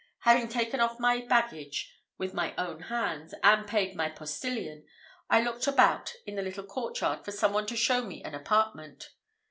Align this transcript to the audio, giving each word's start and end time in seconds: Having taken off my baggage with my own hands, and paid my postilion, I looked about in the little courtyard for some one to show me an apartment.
Having 0.21 0.47
taken 0.47 0.79
off 0.79 0.99
my 0.99 1.19
baggage 1.27 1.93
with 2.17 2.33
my 2.33 2.55
own 2.57 2.79
hands, 2.81 3.35
and 3.43 3.67
paid 3.67 3.93
my 3.95 4.09
postilion, 4.09 4.83
I 5.29 5.43
looked 5.43 5.67
about 5.67 6.15
in 6.25 6.33
the 6.33 6.41
little 6.41 6.63
courtyard 6.65 7.23
for 7.23 7.31
some 7.31 7.53
one 7.53 7.67
to 7.67 7.75
show 7.77 8.01
me 8.01 8.23
an 8.23 8.33
apartment. 8.33 9.11